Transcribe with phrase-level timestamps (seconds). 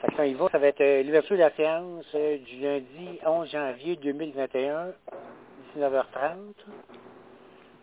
[0.00, 4.92] Ça va être euh, l'ouverture de la séance euh, du lundi 11 janvier 2021,
[5.76, 6.36] 19h30.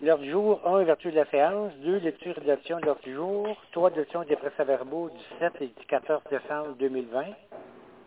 [0.02, 1.74] L'heure du jour, 1, ouverture de la séance.
[1.84, 3.62] 2, lecture et adoption de l'heure du jour.
[3.74, 7.26] 3, adoption des procès-verbaux du 7 et du 14 décembre 2020.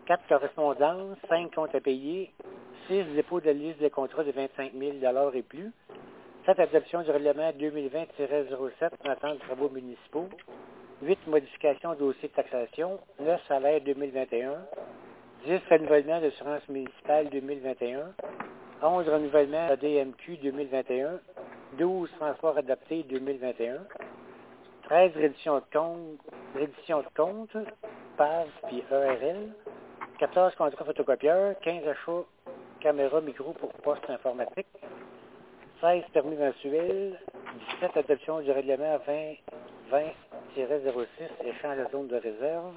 [0.07, 1.17] 4, correspondance.
[1.29, 2.33] 5, comptes à payer.
[2.87, 4.93] 6, dépôt de liste de contrats de 25 000
[5.35, 5.71] et plus.
[6.47, 10.29] 7, adoption du règlement 2020-07, attente de travaux municipaux.
[11.01, 12.99] 8, modification de dossier de taxation.
[13.19, 14.55] 9, salaire 2021.
[15.45, 18.13] 10, renouvellement d'assurance municipale 2021.
[18.81, 21.19] 11, renouvellement ADMQ 2021.
[21.77, 23.77] 12, transport adapté 2021.
[24.83, 26.19] 13, reddition de compte,
[27.15, 27.57] compte,
[28.17, 29.53] PAV puis ERL.
[30.19, 31.55] 14, contrat photocopieur.
[31.61, 32.25] 15, achat
[32.81, 34.67] caméra micro pour poste informatique.
[35.81, 37.19] 16, permis mensuel.
[37.81, 39.35] 17, adoption du règlement 20
[39.91, 41.07] 20-06,
[41.45, 42.73] échange de zone de réserve.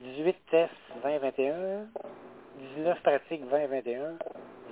[0.00, 0.72] 18, test
[1.02, 1.86] 2021.
[2.76, 4.18] 19, pratique 2021.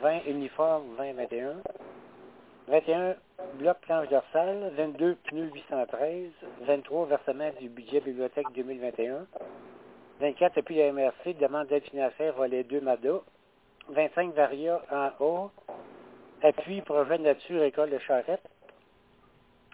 [0.03, 1.55] 20, uniforme 2021.
[2.69, 3.15] 21,
[3.55, 4.73] bloc planche dorsale.
[4.77, 6.31] 22, pneus 813.
[6.63, 9.27] 23, versement du budget bibliothèque 2021.
[10.21, 13.21] 24, appui de MRC, demande d'aide financière, volet 2 MADA.
[13.89, 15.51] 25, Varia en haut.
[16.45, 18.43] Appui, projet de nature, école de charrette.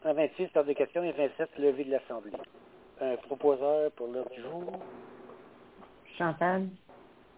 [0.04, 2.30] 26, par des questions, et 27, levée de l'Assemblée.
[3.00, 4.72] Un proposeur pour l'heure du jour.
[6.16, 6.68] Chantal.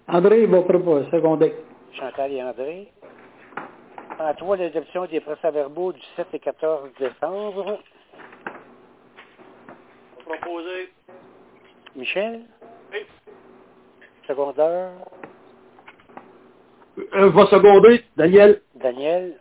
[0.07, 1.55] André va proposer, seconder.
[1.95, 2.93] Chantal et André.
[4.21, 7.79] En trois, l'adoption des procès-verbaux du 7 et 14 décembre.
[10.27, 10.93] Proposé.
[11.97, 12.43] Michel,
[12.93, 12.99] Oui.
[14.27, 14.91] secondeur.
[17.15, 18.61] Euh, va seconder, Daniel.
[18.83, 19.39] Daniel.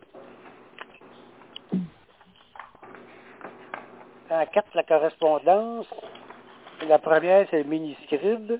[4.29, 5.87] En quatre, la correspondance.
[6.87, 8.59] La première, c'est le mini-scribe.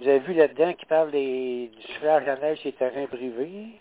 [0.00, 3.80] Vous avez vu là-dedans qui parle des, du soufflage à neige des terrains privés.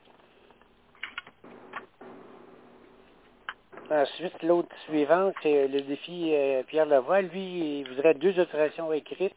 [3.89, 7.22] Ensuite, l'autre suivante, c'est le défi euh, Pierre Lavoie.
[7.22, 9.34] Lui, il voudrait deux autorisations écrites.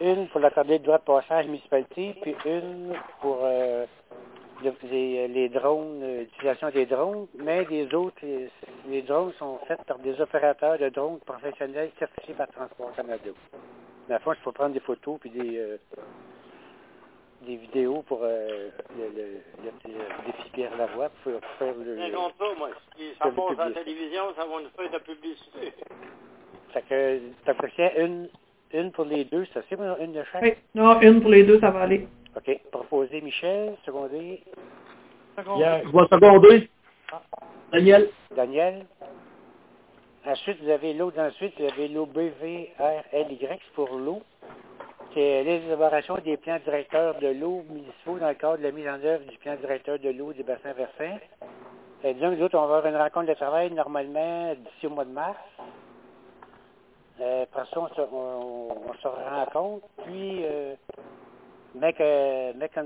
[0.00, 3.86] Une pour l'accorder le droit de passage municipalité, puis une pour euh,
[4.64, 8.48] le- les, les drones, euh, l'utilisation des drones, mais les autres, les,
[8.88, 13.30] les drones sont faits par des opérateurs de drones professionnels certifiés par Transport Canada.
[14.08, 15.76] Mais à fois, il faut prendre des photos puis des, euh,
[17.42, 19.22] des vidéos pour euh, le, le,
[19.62, 21.94] le- le défi Pierre Lavoie pour, pour faire le...
[21.94, 22.70] Rien contre ça, moi.
[22.96, 25.72] Si ça passe à la télévision, ça va nous faire de la publicité.
[26.72, 28.28] Fait que t'as une,
[28.72, 30.42] une pour les deux, c'est assez, moi, une de chaque?
[30.42, 30.54] Oui.
[30.74, 32.06] Non, une pour les deux, ça va aller.
[32.38, 32.60] OK.
[32.70, 34.42] Proposé Michel, secondé
[35.56, 36.68] Yeah, je vais seconder.
[37.72, 38.08] Daniel.
[38.34, 38.86] Daniel.
[40.26, 43.38] Ensuite, vous avez l'eau d'ensuite, vous avez l'eau BVRLY,
[43.74, 44.22] pour l'eau.
[45.14, 49.02] C'est l'élaboration des plans directeurs de l'eau municipaux dans le cadre de la mise en
[49.04, 51.18] œuvre du plan directeur de l'eau des bassins versants.
[52.04, 54.90] Et disons que nous autres, on va avoir une rencontre de travail normalement d'ici au
[54.90, 55.38] mois de mars.
[57.20, 60.74] Euh, après ça, on se, on, on se rencontre, puis euh,
[62.00, 62.76] euh, mec,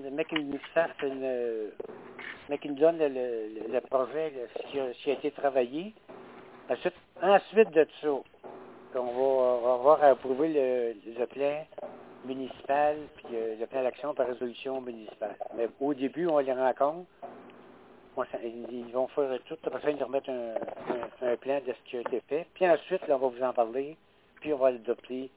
[2.48, 5.94] mec, il nous donne le, le- projet, ce, qui qui a été travaillé.
[6.68, 8.08] Ensuite, ensuite de ça,
[8.94, 11.66] on va, avoir à approuver le, le plan
[12.24, 15.36] municipal puis euh, le plan d'action par résolution municipale.
[15.56, 17.08] Mais au début, on les rencontre.
[18.44, 19.56] Ils vont faire tout,
[19.88, 22.46] ils nous remettent un, un- un plan de ce qui a été fait.
[22.54, 23.96] Puis ensuite, là, on va vous en parler,
[24.40, 25.30] puis on va l'adopter.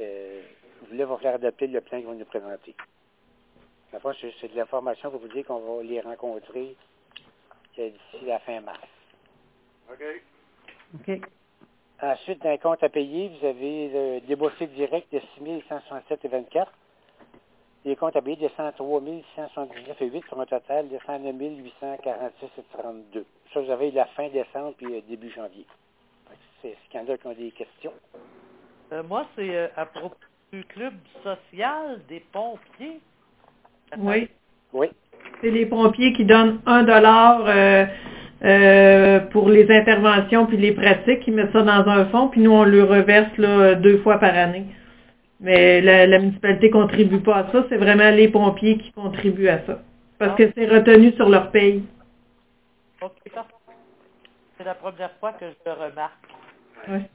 [0.00, 0.42] Euh,
[0.92, 2.74] là, on va faire adopter le plan qu'ils vont nous présenter.
[3.92, 6.76] La fois, c'est de l'information pour vous dire qu'on va les rencontrer
[7.78, 8.80] euh, d'ici la fin mars.
[9.90, 10.04] OK.
[10.94, 11.20] OK.
[12.02, 16.66] Ensuite, dans les comptes à payer, vous avez le déboursé direct de 6 167,24.
[17.84, 21.36] Les comptes à payer de 103 179,8 pour un total de 109
[21.82, 23.24] 846,32.
[23.52, 25.66] Ça, vous avez la fin décembre puis euh, début janvier.
[26.62, 27.92] C'est ce qu'il y en a qui ont des questions.
[28.92, 30.16] Euh, moi, c'est euh, à propos
[30.52, 33.00] du club social des pompiers.
[33.98, 34.28] Oui.
[34.72, 34.88] Oui.
[35.40, 37.86] C'est les pompiers qui donnent un dollar euh,
[38.44, 41.26] euh, pour les interventions puis les pratiques.
[41.26, 44.34] Ils mettent ça dans un fonds, puis nous, on le reverse là, deux fois par
[44.34, 44.66] année.
[45.40, 47.64] Mais la, la municipalité contribue pas à ça.
[47.68, 49.80] C'est vraiment les pompiers qui contribuent à ça.
[50.18, 51.82] Parce que c'est retenu sur leur paye.
[54.58, 56.28] C'est la première fois que je le remarque.
[56.88, 57.08] Ouais.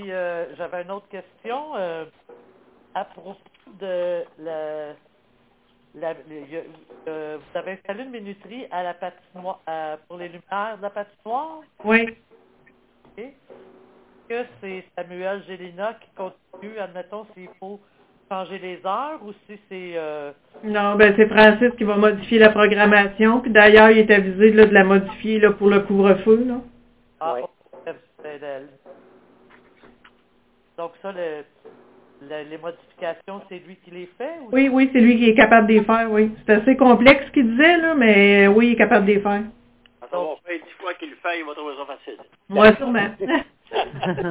[0.00, 2.04] Puis, euh, j'avais une autre question euh,
[2.94, 3.36] à propos
[3.80, 4.92] de la...
[5.94, 6.14] le-
[7.08, 10.90] euh, vous avez installé une minuterie à la patinoire, euh, pour les lumières de la
[10.90, 11.60] patinoire?
[11.84, 12.16] Oui.
[13.18, 13.24] OK.
[14.28, 17.80] que c'est Samuel Gélina qui continue, admettons, s'il faut
[18.30, 19.94] changer les heures ou si c'est...
[19.96, 20.32] Euh...
[20.62, 23.40] Non, ben c'est Francis qui va modifier la programmation.
[23.40, 26.44] Puis d'ailleurs, il est avisé là, de la modifier là, pour le couvre-feu.
[26.44, 26.60] Là.
[27.20, 27.36] Ah,
[28.22, 28.68] c'est d'elle.
[30.78, 31.44] Donc ça, le,
[32.22, 34.38] le- les modifications, c'est lui qui les fait?
[34.42, 34.48] Ou...
[34.52, 36.30] Oui, oui, c'est lui qui est capable de les faire, oui.
[36.46, 39.42] C'est assez complexe ce qu'il disait, là, mais oui, il est capable de les faire.
[40.12, 42.16] On va faire dix fois qu'il le fait, il va trouver ça facile.
[42.48, 43.08] Moi, sûrement.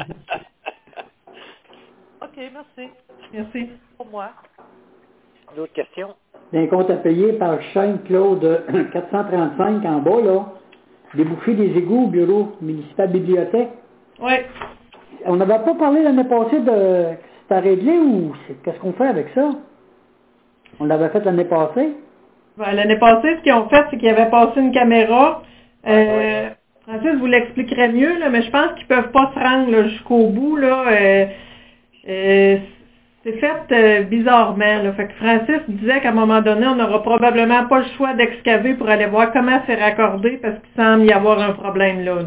[2.22, 2.92] OK, merci.
[3.34, 3.70] Merci.
[3.98, 4.30] Pour moi.
[5.56, 6.16] D'autres questions?
[6.52, 8.64] D'un compte à payer par chaîne Claude
[8.94, 10.46] 435 en bas, là.
[11.14, 13.70] Déboucher des égouts au bureau municipal bibliothèque.
[14.20, 14.34] Oui.
[15.26, 17.18] On n'avait pas parlé l'année passée de
[17.48, 18.34] c'était réglé ou
[18.64, 19.52] qu'est-ce qu'on fait avec ça?
[20.80, 21.96] On l'avait fait l'année passée.
[22.58, 25.44] Ben, L'année passée, ce qu'ils ont fait, c'est qu'ils avaient passé une caméra.
[25.88, 26.50] Euh,
[26.86, 30.58] Francis vous l'expliquerait mieux, là, mais je pense qu'ils peuvent pas se rendre jusqu'au bout.
[30.58, 31.26] Là, euh,
[32.10, 32.58] euh,
[33.24, 34.84] c'est fait euh, bizarrement.
[34.84, 34.92] Là.
[34.94, 38.74] Fait que Francis disait qu'à un moment donné, on n'aura probablement pas le choix d'excaver
[38.74, 42.16] pour aller voir comment c'est raccordé parce qu'il semble y avoir un problème là.
[42.16, 42.24] là.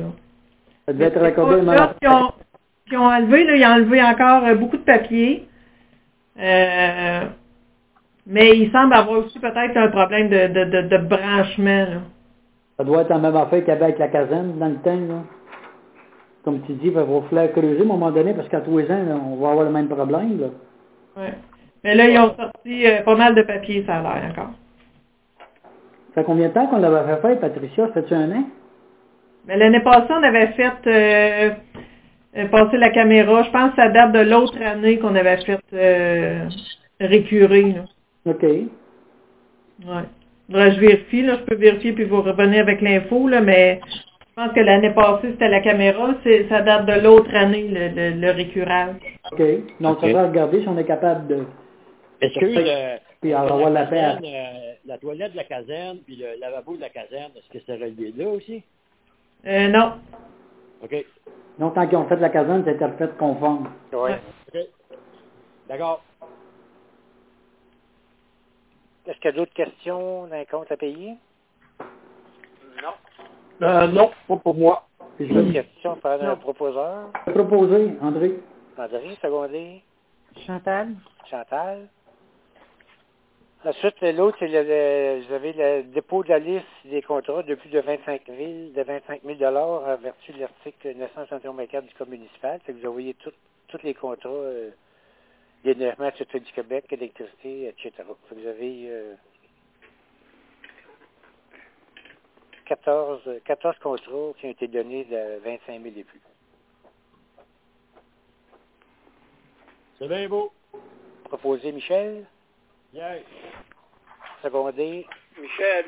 [0.86, 2.49] Ça devait être raccordé Là, ce
[2.90, 5.48] qu'ils ont, enlevé, là, ils ont enlevé encore euh, beaucoup de papier.
[6.38, 7.20] Euh,
[8.26, 11.84] mais il semble avoir aussi peut-être un problème de, de, de, de branchement.
[11.84, 12.00] Là.
[12.76, 14.90] Ça doit être la même affaire qu'il y avait avec la caserne dans le temps,
[14.94, 15.22] là.
[16.44, 18.90] Comme tu dis, il va falloir creuser à un moment donné parce qu'à tous les
[18.90, 20.46] ans, là, on va avoir le même problème, là.
[21.16, 21.34] Ouais.
[21.84, 24.52] Mais là, ils ont sorti euh, pas mal de papier, ça a l'air encore.
[26.08, 27.86] Ça fait combien de temps qu'on l'avait fait faire, Patricia?
[27.88, 28.44] Ça fait-tu un an?
[29.48, 31.50] L'année passée, on avait fait euh,
[32.50, 33.42] passer la caméra.
[33.42, 36.48] Je pense que ça date de l'autre année qu'on avait fait euh,
[37.00, 37.72] récurer.
[37.72, 37.84] Là.
[38.26, 38.42] OK.
[38.42, 40.04] Ouais.
[40.52, 44.34] Que je vérifie, là, je peux vérifier puis vous revenir avec l'info, là, mais je
[44.34, 48.20] pense que l'année passée, c'était la caméra, c'est, ça date de l'autre année, le, le,
[48.20, 48.96] le récurage.
[49.30, 49.42] OK.
[49.80, 50.06] Donc, OK.
[50.06, 51.44] ça va regarder si on est capable de...
[52.20, 56.16] Excuse, euh, Puis on va avoir la caserne, euh, la toilette de la caserne, puis
[56.16, 58.62] le lavabo de la caserne, est-ce que c'est relié là aussi?
[59.46, 59.92] Euh, non.
[60.82, 61.04] OK.
[61.58, 63.70] Non, tant qu'ils ont fait la caserne, c'était refait conforme.
[63.92, 64.10] Oui.
[64.48, 64.60] OK.
[65.68, 66.02] D'accord.
[69.06, 71.16] Est-ce qu'il y a d'autres questions d'un compte à payer?
[72.82, 72.92] Non.
[73.62, 74.86] Euh, non, pas pour moi.
[75.18, 77.10] Je D'autres vais questions par un proposeur?
[77.26, 78.40] proposer, André.
[78.78, 79.82] André, secondé.
[80.46, 80.94] Chantal?
[81.30, 81.88] Chantal.
[83.64, 87.56] Ensuite, l'autre, c'est le, le- vous avez le dépôt de la liste des contrats de
[87.56, 88.38] plus de 25 000,
[88.70, 92.60] de 25 000 dollars en vertu de l'article 971 du Code municipal.
[92.66, 94.70] Que vous envoyez tous les contrats euh,
[95.64, 97.92] d'énervement, Sûreté du Québec, électricité, etc.
[98.28, 99.14] Fait que vous avez euh,
[102.66, 106.22] 14, 14 contrats qui ont été donnés de 25 000 et plus.
[109.98, 110.52] C'est bien beau.
[111.24, 112.26] Proposé Michel,
[112.92, 113.18] Yeah.
[114.42, 115.06] secondé
[115.40, 115.86] Michel,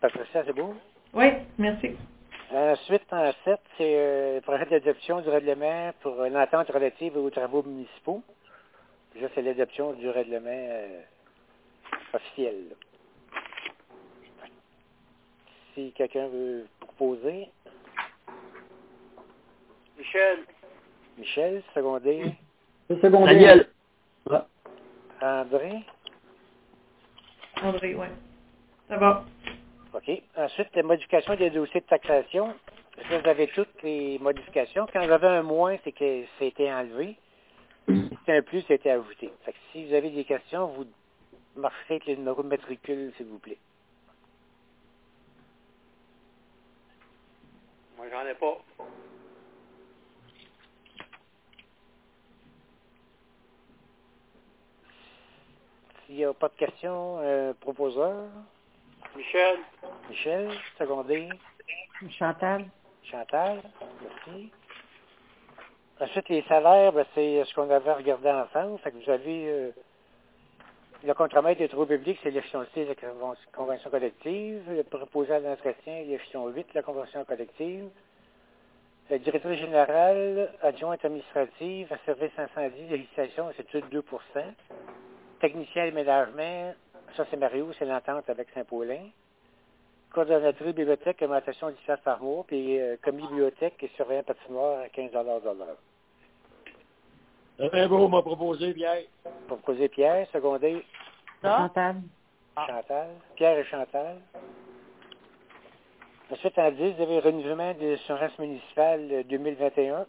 [0.00, 0.74] Patricia, c'est beau?
[1.14, 1.26] Oui,
[1.58, 1.96] merci.
[2.52, 7.30] Ensuite, en 7, c'est euh, le projet d'adoption du règlement pour une entente relative aux
[7.30, 8.22] travaux municipaux.
[9.14, 11.00] Déjà, c'est l'adoption du règlement euh,
[12.12, 12.68] officiel.
[12.70, 12.76] là.
[15.74, 17.48] Si quelqu'un veut proposer,
[19.98, 20.44] Michel,
[21.18, 22.34] Michel, secondé,
[22.88, 23.34] Le secondaire.
[23.34, 23.68] Daniel.
[25.20, 25.82] André.
[27.62, 28.06] André, oui.
[28.88, 29.24] Ça va.
[29.94, 30.22] OK.
[30.36, 32.54] Ensuite, la modification des dossiers de taxation.
[33.08, 34.86] Ça, vous avez toutes les modifications?
[34.92, 37.16] Quand vous avez un moins, c'est que c'était enlevé.
[37.88, 39.30] Si c'est un plus, c'était ajouté.
[39.44, 40.86] Fait que si vous avez des questions, vous
[41.56, 43.58] marcherez avec les numéros de matricule, s'il vous plaît.
[47.96, 48.58] moi j'en ai pas.
[56.06, 58.28] S'il n'y a pas de questions, euh, proposeur,
[59.16, 59.58] Michel,
[60.08, 61.28] Michel, secondé,
[62.18, 62.66] Chantal?
[63.02, 63.60] Chantal,
[64.02, 64.52] merci.
[66.00, 68.78] Ensuite, les salaires, ben, c'est ce qu'on avait regardé ensemble.
[68.80, 69.70] Fait que vous avez euh,
[71.04, 74.62] le contremaître des travaux publics, c'est l'échelon 6 de la conven- convention collective.
[74.70, 77.88] Le proposé à l'entretien, l'échelon 8 de la convention collective.
[79.08, 84.02] Le directeur général, adjointe administrative, à service incendie, législation, c'est tout 2
[85.40, 86.74] Technicien aménagement,
[87.16, 89.08] ça c'est Mario, c'est l'entente avec Saint-Paulin.
[90.10, 94.88] Coordonnatrice bibliothèque, augmentation de 10 par mois, puis euh, commis bibliothèque et surveillant patinoire à
[94.88, 95.76] 15 de l'heure.
[97.72, 99.02] Bien beau, m'a proposé, Pierre.
[99.46, 100.84] Proposé Pierre, secondé?
[101.42, 101.96] Chantal?
[102.66, 103.08] Chantal.
[103.34, 104.16] Pierre et Chantal.
[106.30, 110.06] Ensuite, en 10, vous avez le renouvellement de l'assurance municipale euh, 2021.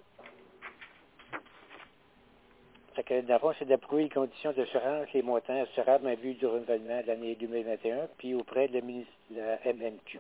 [2.98, 6.34] Fait que, dans le fond, c'est d'approuver les conditions d'assurance, les montants assurables en vue
[6.34, 10.20] du renouvellement de l'année 2021, puis auprès de la, munis- la MMQ,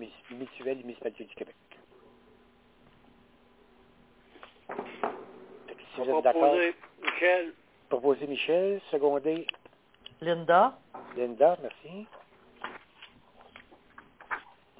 [0.00, 1.54] Mus- Mutuelle des municipalités du Québec.
[4.66, 7.52] Fait que si On vous êtes d'accord, proposer Michel.
[7.88, 9.46] proposez Michel, secondé
[10.20, 10.76] Linda?
[11.16, 12.04] Linda, merci.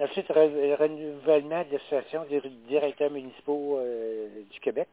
[0.00, 4.88] Ensuite, re- renouvellement de l'association des directeurs municipaux euh, du Québec.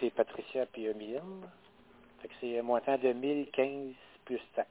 [0.00, 0.86] C'est Patricia puis.
[2.20, 4.70] Fait que c'est un montant de 1015 plus taxes.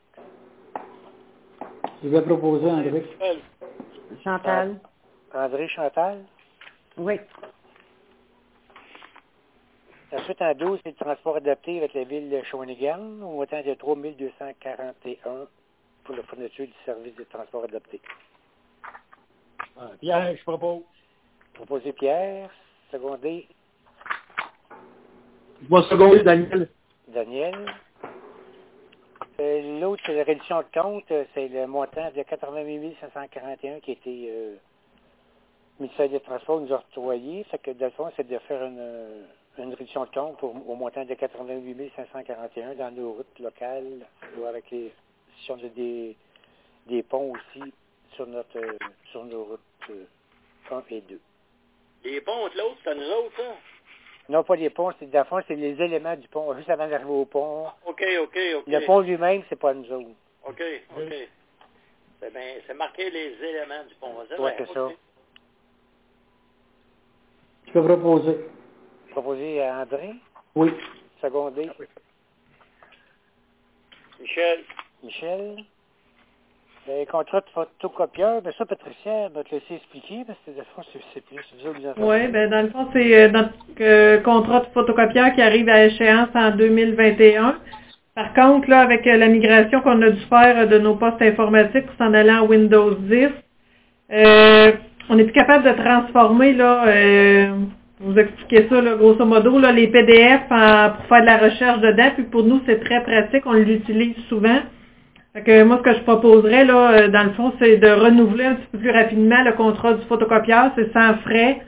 [2.03, 3.05] Je vais proposer, André.
[4.23, 4.79] Chantal.
[5.33, 6.25] André Chantal?
[6.97, 7.19] Oui.
[10.11, 13.73] Ensuite, en 12, c'est le transport adapté avec la ville de Shawinigan, au montant de
[13.73, 15.47] 3241
[16.03, 17.99] pour la fourniture du service de transport adapté.
[19.77, 20.83] Ah, Pierre, je propose.
[21.53, 22.49] Proposé Pierre,
[22.91, 23.47] secondé
[25.61, 26.69] Je vais seconder Daniel.
[27.07, 27.55] Daniel.
[29.39, 31.11] Euh, L'autre, c'est la réduction de compte.
[31.11, 34.55] euh, C'est le montant de 88 541 qui a été euh,
[35.79, 37.43] le ministère des Transports nous a octroyé.
[37.45, 39.23] Fait que, dans le fond, c'est de faire une, euh,
[39.59, 44.05] une réduction de compte pour, au montant de 88 541 dans nos routes locales,
[44.37, 44.91] ou avec les,
[45.39, 46.15] si on a des,
[46.87, 47.73] des ponts aussi
[48.15, 48.77] sur notre euh,
[49.11, 49.59] sur nos routes
[49.91, 50.05] euh,
[50.71, 51.19] 1 et 2.
[52.05, 53.43] Les ponts, l'autre, c'est à nous autres, ça?
[54.29, 56.87] Non, pas les ponts, c'est dans le fond, c'est les éléments du pont, juste avant
[56.87, 57.67] d'arriver au pont.
[57.85, 58.63] OK, OK, OK.
[58.67, 60.09] Le pont lui-même, c'est pas nous autres.
[60.45, 60.61] OK,
[60.97, 61.13] OK.
[62.19, 64.13] C'est bien, c'est marqué les éléments du pont.
[64.27, 64.89] C'est Ouais, c'est ça.
[67.67, 68.37] Je peux proposer.
[69.11, 70.13] Proposé à André,
[70.55, 70.71] Oui.
[71.21, 71.69] secondé
[74.19, 74.63] Michel.
[75.03, 75.63] Michel?
[76.87, 80.81] Le contrat de photocopieur, ben ça, Patricia va te laisser expliquer, parce que de fond,
[81.13, 81.43] c'est plus.
[81.97, 83.51] Oui, ben dans le fond, c'est euh, notre
[83.81, 87.55] euh, contrat de photocopieur qui arrive à échéance en 2021.
[88.15, 91.85] Par contre, là, avec euh, la migration qu'on a dû faire de nos postes informatiques
[91.87, 93.27] pour s'en aller en Windows 10,
[94.13, 94.71] euh,
[95.09, 96.85] on n'est plus capable de transformer, là,
[97.99, 101.79] vous expliquer ça, là, grosso modo, là, les PDF en- pour faire de la recherche
[101.81, 102.11] dedans.
[102.15, 104.59] Puis pour nous, c'est très pratique, on l'utilise souvent.
[105.37, 108.45] Fait que moi, ce que je proposerais, là, euh, dans le fond, c'est de renouveler
[108.45, 110.71] un petit peu plus rapidement le contrat du photocopieur.
[110.75, 111.61] C'est sans frais.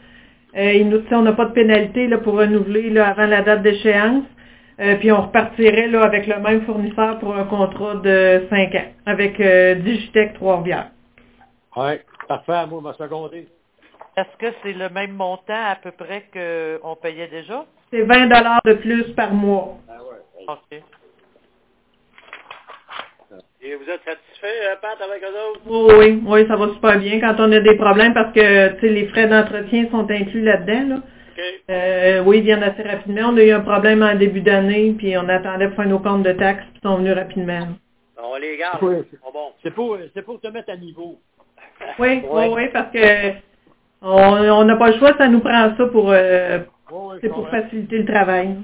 [0.58, 3.62] Euh, il nous, on n'a pas de pénalité là, pour renouveler là, avant la date
[3.62, 4.24] d'échéance.
[4.80, 8.88] Euh, puis on repartirait là, avec le même fournisseur pour un contrat de 5 ans
[9.06, 10.90] avec euh, Digitech Trois-Rivières.
[11.76, 11.92] Oui,
[12.28, 13.48] parfait, moi, ma seconder.
[14.18, 17.66] Est-ce que c'est le même montant à peu près qu'on payait déjà?
[17.92, 18.26] C'est 20
[18.66, 19.78] de plus par mois.
[19.88, 20.48] Ah ouais.
[20.48, 20.99] OK.
[23.70, 25.62] Et vous êtes satisfait, euh, Pat, avec eux autres?
[25.68, 28.80] Oui, oui, oui, ça va super bien quand on a des problèmes parce que tu
[28.80, 30.96] sais, les frais d'entretien sont inclus là-dedans.
[30.96, 31.02] Là.
[31.70, 33.30] Euh, oui, ils viennent assez rapidement.
[33.30, 36.24] On a eu un problème en début d'année, puis on attendait pour faire nos comptes
[36.24, 37.68] de taxes, puis ils sont venus rapidement.
[38.18, 38.82] On les garde.
[38.82, 38.96] Oui.
[39.32, 39.54] Bons.
[39.62, 41.20] C'est pour, c'est pour te mettre à niveau.
[42.00, 43.34] Oui, oui, oui, parce que
[44.02, 46.58] on on n'a pas le choix, ça nous prend ça pour euh,
[46.92, 48.56] Oui, oui, c'est pour faciliter le travail.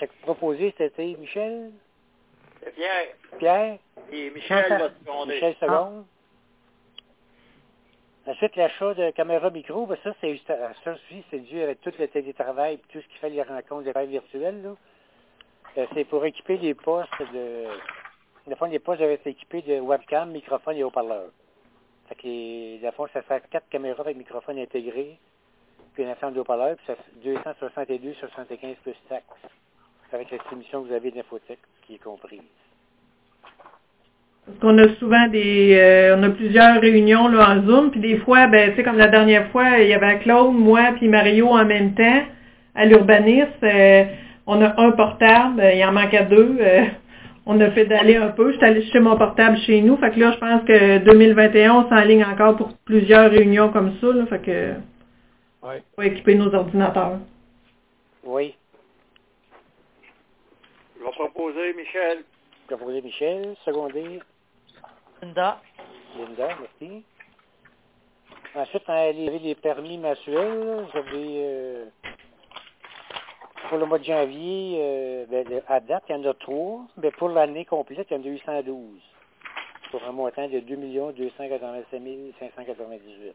[0.00, 1.70] Que proposé, c'était Michel,
[2.64, 3.06] C'est Pierre.
[3.38, 3.78] Pierre,
[4.10, 5.34] Et Michel va seconder.
[5.34, 6.04] Michel seconde.
[8.26, 10.46] Ensuite, l'achat de caméras micro, ben ça, c'est juste-
[10.84, 13.84] ça aussi, c'est dû avec tout le télétravail et tout ce qui fait les rencontres,
[13.84, 14.62] les rêves virtuels.
[14.62, 14.76] Là.
[15.78, 17.64] Euh, c'est pour équiper les postes de.
[18.46, 21.30] Le fond, les postes doivent être équipés de webcam, microphone et haut-parleur.
[22.08, 25.18] Fait que les, dans le fond, ça fait quatre caméras avec microphone intégré,
[25.94, 29.26] puis un ensemble de haut-parleurs, puis ça fait 262, 75 plus taxes.
[30.12, 32.40] Avec l'estimation que vous avez d'infotech, qui est comprise.
[34.44, 38.18] Parce qu'on a souvent des euh, on a plusieurs réunions là en Zoom, puis des
[38.18, 41.48] fois, ben, tu sais, comme la dernière fois, il y avait Claude, moi, puis Mario
[41.48, 42.22] en même temps
[42.74, 43.48] à l'urbanisme.
[43.62, 44.04] euh,
[44.46, 46.56] on a un portable, euh, il en manquait deux.
[46.60, 46.84] euh,
[47.46, 48.52] on a fait d'aller un peu.
[48.52, 49.96] J'étais allée chercher mon portable chez nous.
[49.96, 54.06] Fait que là, je pense que 2021, on s'enligne encore pour plusieurs réunions comme ça.
[54.08, 54.74] Là, fait que
[55.62, 55.68] on
[56.02, 57.18] va équiper nos ordinateurs.
[58.24, 58.54] Oui.
[61.02, 62.18] Je vais proposer Michel.
[62.68, 64.20] Proposé Michel, secondé
[65.20, 65.60] Linda?
[66.16, 67.04] Linda, merci.
[68.54, 70.84] Ensuite, on a les, les permis mensuels.
[70.92, 71.84] Vous avez, euh,
[73.68, 76.86] pour le mois de janvier, euh, ben, à date, il y en a trois.
[77.02, 79.00] Mais pour l'année complète, il y en a 812.
[79.90, 82.00] Pour un montant de 2 285
[82.38, 83.34] 598.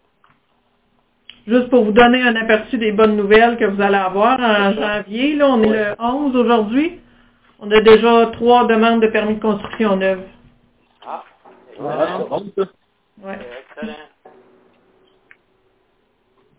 [1.48, 5.36] Juste pour vous donner un aperçu des bonnes nouvelles que vous allez avoir en janvier,
[5.36, 7.02] là, on est le 11 aujourd'hui.
[7.60, 10.28] On a déjà trois demandes de permis de construction en neuves.
[11.06, 11.24] Ah.
[11.80, 12.64] ah, c'est bon ça.
[13.20, 13.40] Ouais.
[13.40, 13.94] Euh, excellent.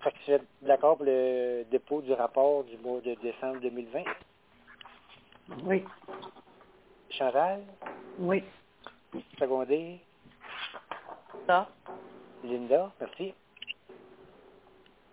[0.00, 4.00] Fait que êtes d'accord pour le dépôt du rapport du mois de décembre 2020?
[5.64, 5.84] Oui.
[7.10, 7.62] Chantal?
[8.18, 8.42] Oui.
[9.38, 10.00] Secondé?
[11.46, 11.68] Ça.
[12.44, 13.34] Linda, merci.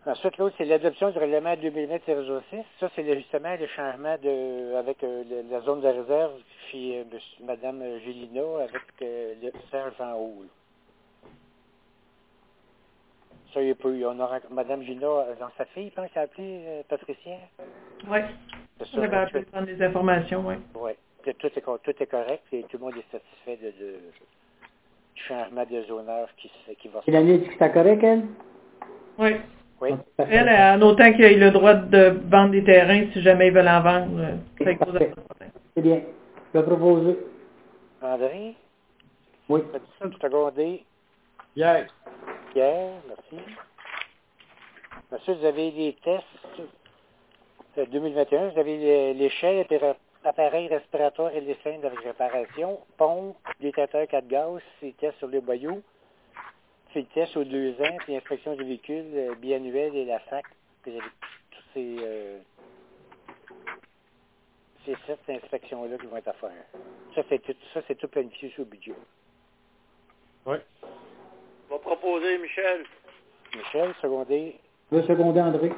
[0.07, 2.63] Ensuite, l'autre, c'est l'adoption du règlement 2020-06.
[2.79, 6.33] Ça, c'est justement le changement de, avec euh, le- la zone de réserve,
[6.67, 7.03] puis euh,
[7.41, 10.43] Mme Gélina avec euh, le Serge en haut.
[10.43, 10.49] là.
[13.51, 14.05] Ça, il a eu.
[14.05, 17.37] On aura, Mme Gina, euh, dans sa fille, je pense, qu'elle a appelé euh, Patricia.
[18.07, 18.19] Oui.
[18.79, 20.55] C'est On avait appelé prendre des informations, oui.
[20.75, 20.91] Oui.
[21.39, 23.99] Tout, est, co- tout est correct et tout le monde est satisfait de, de-
[25.15, 28.23] du changement de zonage qui, va se Et l'année dit que c'était correct, elle?
[29.17, 29.37] Oui.
[29.81, 29.89] Oui.
[30.17, 33.67] Elle, en autant qu'il ait le droit de vendre des terrains si jamais ils veulent
[33.67, 34.35] en vendre, euh,
[34.93, 35.11] de.
[35.75, 36.01] C'est bien.
[36.53, 37.17] Je vais proposer.
[38.01, 38.55] André,
[39.49, 39.61] Oui.
[40.21, 40.85] secondé,
[41.53, 41.87] Pierre.
[42.53, 43.45] Pierre, merci.
[45.11, 46.23] Ensuite, vous avez les tests
[47.77, 48.49] euh, 2021.
[48.49, 49.65] Vous avez les- l'échelle,
[50.23, 55.27] appareil- respiratoire et les scènes avec réparation, pompe, détecteur 4 gaz, c'est le test sur
[55.27, 55.81] les boyaux,
[56.95, 60.45] c'est le test aux deux ans, puis inspection du véhicule euh, biannuel et la SAC.
[60.81, 61.09] Puis vous avez
[61.51, 62.39] tous ces, euh,
[64.85, 66.51] ces sept inspections-là qui vont être à faire.
[67.13, 68.95] Ça, c'est tout, ça, c'est tout planifié sur le budget.
[70.45, 70.55] Oui.
[71.69, 72.85] Va proposer, Michel.
[73.53, 74.55] Michel, secondé,
[74.89, 75.71] Je vais seconder André.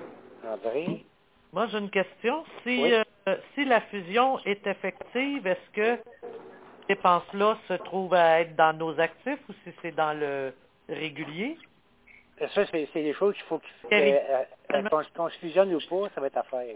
[0.45, 1.03] André.
[1.51, 2.43] Moi, j'ai une question.
[2.61, 2.93] Si, Oui.
[2.93, 5.95] euh, si la fusion est effective, est-ce que
[6.81, 10.53] ces dépenses-là se trouvent à être dans nos actifs ou si c'est dans le
[10.89, 11.57] régulier?
[12.53, 16.37] Ça, c'est des choses qu'il faut qu'on qu'on se fusionne ou pas, ça va être
[16.37, 16.75] à faire.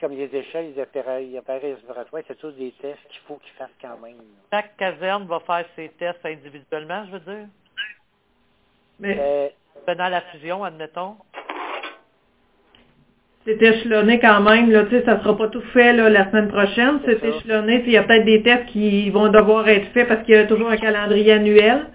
[0.00, 3.52] Comme les échelles, les appareils, les appareils respiratoires, c'est tous des tests qu'il faut qu'ils
[3.54, 4.14] fassent quand même.
[4.52, 7.46] Chaque caserne va faire ses tests individuellement, je veux dire,
[9.00, 9.48] Mais Euh,
[9.84, 11.16] pendant la fusion, admettons.
[13.44, 16.48] c'est échelonné quand même, là, tu sais, ça sera pas tout fait là, la semaine
[16.48, 20.06] prochaine, C'est échelonné, puis il y a peut-être des tests qui vont devoir être faits
[20.08, 21.86] parce qu'il y a toujours un calendrier annuel.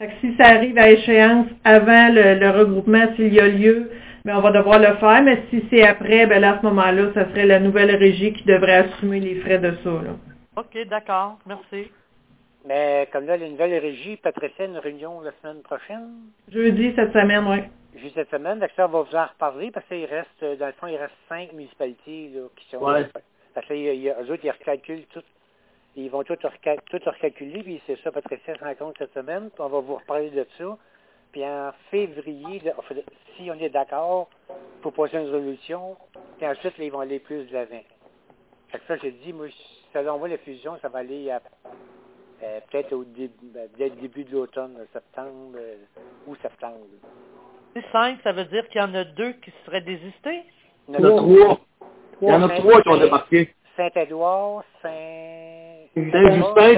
[0.00, 3.90] Fait que si ça arrive à échéance avant le, le regroupement, s'il y a lieu,
[4.24, 7.10] ben on va devoir le faire, mais si c'est après, ben là, à ce moment-là,
[7.12, 10.16] ça serait la nouvelle régie qui devrait assumer les frais de ça, là.
[10.56, 11.38] OK, d'accord.
[11.44, 11.90] Merci.
[12.66, 16.08] mais comme là, les nouvelles régies, Patricia, une réunion la semaine prochaine,
[16.50, 17.58] Jeudi, cette semaine, oui.
[18.00, 20.72] juste cette semaine, donc ça, on va vous en reparler parce qu'il reste, dans le
[20.80, 22.82] fond, il reste cinq municipalités là, qui sont...
[22.82, 23.04] Ouais.
[23.54, 25.22] Parce que là, il y a- il y a- eux autres, ils recalculent tout.
[25.96, 29.60] Ils vont tout, recal- tout recalculer, puis c'est ça, Patricia se rencontre cette semaine, puis
[29.60, 30.78] on va vous reparler de ça.
[31.32, 32.72] Puis en février, là,
[33.36, 34.28] si on est d'accord,
[34.82, 35.96] pour poser une résolution,
[36.38, 37.82] puis ensuite, là, ils vont aller plus de l'avant.
[38.68, 39.46] Fait que ça, j'ai dit, moi,
[39.92, 41.40] selon moi, la fusion, ça va aller à,
[42.42, 45.76] euh, peut-être au début, ben, dès le début de l'automne, là, septembre euh,
[46.26, 46.86] ou septembre.
[47.76, 50.42] Si cinq, ça veut dire qu'il y en a deux qui seraient désistés?
[50.88, 51.60] Il Il y en a trois.
[52.22, 53.54] Il y en a trois qui ont débarqué.
[53.76, 55.49] Saint-Édouard, Saint...
[55.94, 56.74] Saint-Justin,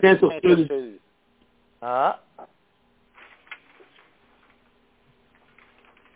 [0.00, 0.98] Saint- Saint-Ursule.
[1.82, 2.20] Ah,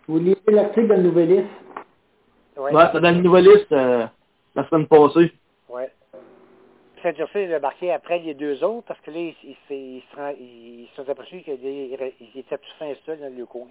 [0.07, 1.47] Vous lisez l'article de la Nouvelliste?
[2.57, 2.71] Ouais.
[2.73, 4.05] Ouais, c'est dans une nouvelle liste euh,
[4.55, 5.31] la semaine passée.
[5.67, 5.91] Ouais.
[7.01, 10.33] Saint-Ursule est embarqué après les deux autres parce que là, ils, ils, ils, se rend-
[10.39, 11.93] ils se sont aperçus qu'ils ils
[12.39, 13.65] étaient tous fins seuls dans le coin.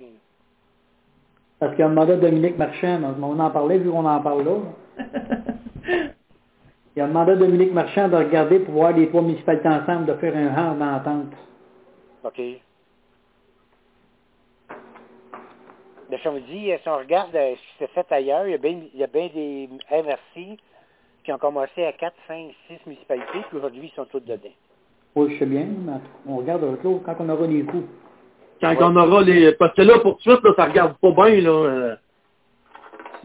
[1.60, 4.56] Parce qu'il a demandé à Dominique Marchand, on en parlait vu qu'on en parle là.
[6.96, 10.14] Il a demandé à Dominique Marchand de regarder pour voir les trois municipalités ensemble, de
[10.14, 11.32] faire un rang d'entente.
[12.22, 12.40] OK.
[16.10, 18.54] Mais si on dit, si on regarde euh, ce qui s'est fait ailleurs, il y
[18.54, 20.56] a bien, il y a bien des MRC
[21.24, 24.50] qui ont commencé à 4, 5, 6 municipalités, puis aujourd'hui, ils sont tous dedans.
[25.16, 25.92] Oui, je sais bien, mais
[26.28, 27.88] on regarde l'autre là, quand on aura les coups.
[28.60, 28.76] Quand Ouais.
[28.82, 29.52] on aura les...
[29.54, 31.96] Parce que là, pour tout de suite, là, ça regarde pas bien, là.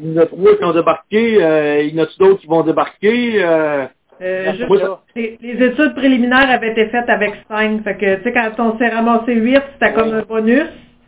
[0.02, 2.48] Il y en a trois qui ont débarqué, euh, il y en a d'autres qui
[2.48, 3.44] vont débarquer.
[3.44, 3.86] Euh,
[4.22, 7.84] Euh, juste- moi, ça- les, les études préliminaires avaient été faites avec 5.
[7.84, 10.16] Fait que, tu sais, quand on s'est ramassé 8, c'était comme Oui.
[10.16, 10.66] un bonus.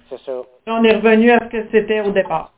[0.10, 0.32] C'est ça.
[0.68, 2.54] Là, on est revenu à ce que c'était au départ.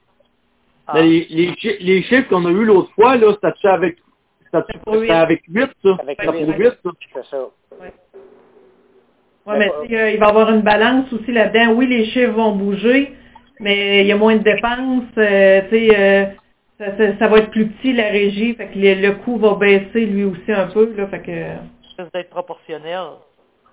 [0.88, 0.92] ah.
[0.96, 3.98] mais les, les, chi- les chiffres qu'on a eu l'autre fois, là, c'était avec...
[4.54, 5.10] C'était huit.
[5.10, 5.98] avec 8, ça?
[6.02, 6.26] Avec huit.
[6.28, 6.90] pour 8, ça?
[7.16, 7.38] C'est ça.
[9.46, 11.74] Ouais, mais euh, il va y avoir une balance aussi là-dedans.
[11.74, 13.12] Oui, les chiffres vont bouger,
[13.64, 15.04] mais il y a moins de dépenses.
[15.18, 16.26] euh, tu sais, euh,
[16.80, 18.54] ça, ça- ça va être plus petit, la régie.
[18.56, 20.94] Fait que le, le coût va baisser lui aussi un peu.
[20.98, 21.32] Là, fait que,
[21.98, 23.00] Ça d'être proportionnel.